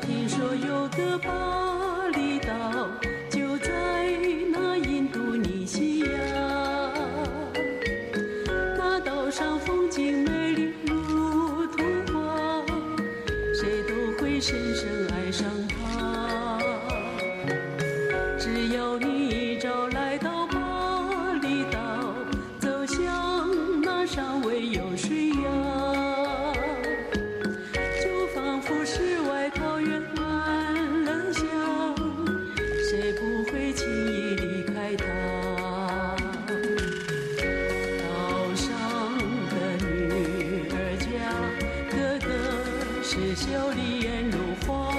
[0.00, 2.88] 听说有个巴厘岛，
[3.30, 3.70] 就在
[4.52, 6.08] 那印度尼西亚。
[8.76, 12.62] 那岛上风景美丽如童话，
[13.54, 16.58] 谁都会深深爱上它。
[18.38, 21.75] 只要你一朝来到巴厘岛，
[43.18, 44.92] 是笑脸颜如花。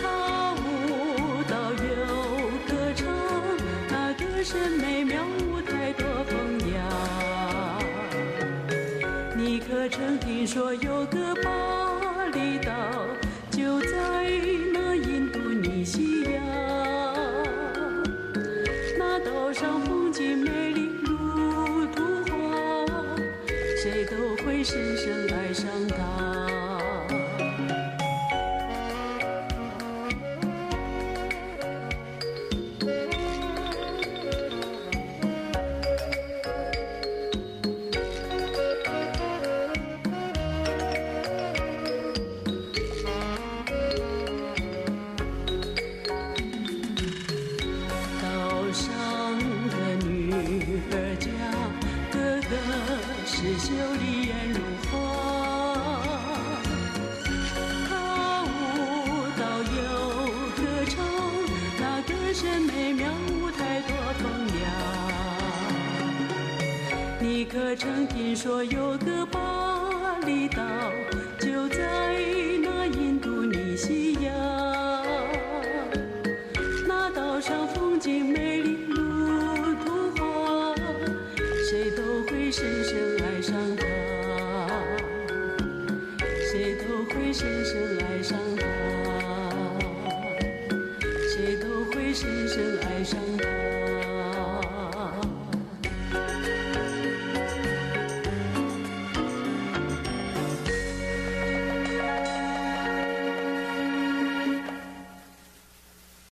[0.00, 1.86] 她舞蹈又
[2.68, 3.08] 歌唱，
[3.88, 6.36] 那歌声美妙，舞太多风
[6.72, 6.78] 雅。
[9.36, 12.72] 你可曾听说有个巴厘岛，
[13.50, 14.30] 就在
[14.72, 16.40] 那印度尼西亚？
[18.96, 22.86] 那岛上风景美丽如图画，
[23.82, 24.29] 谁都
[24.62, 26.39] 深深爱上他。
[53.80, 54.92] 是秀丽艳如花。
[57.88, 57.90] 她
[58.44, 58.46] 舞
[59.38, 59.80] 蹈又
[60.54, 60.92] 歌唱，
[61.80, 64.22] 那歌声美妙，舞台多风
[64.60, 64.64] 雅。
[67.20, 69.69] 你可曾听说有个宝
[87.14, 88.64] 会深深爱上他
[91.28, 93.69] 谁都会深深爱上他。